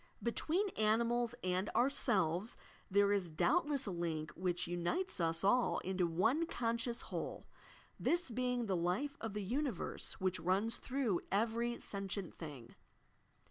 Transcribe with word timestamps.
Between 0.23 0.69
animals 0.69 1.35
and 1.43 1.69
ourselves 1.75 2.57
there 2.89 3.11
is 3.13 3.29
doubtless 3.29 3.85
a 3.85 3.91
link 3.91 4.31
which 4.31 4.65
unites 4.65 5.19
us 5.19 5.43
all 5.43 5.77
into 5.83 6.07
one 6.07 6.47
conscious 6.47 7.01
whole,— 7.01 7.45
this 7.99 8.27
being 8.31 8.65
the 8.65 8.75
life 8.75 9.15
of 9.21 9.35
the 9.35 9.43
universe 9.43 10.13
which 10.13 10.39
runs 10.39 10.77
through 10.77 11.21
every 11.31 11.79
sentient 11.79 12.33
thing. 12.35 12.73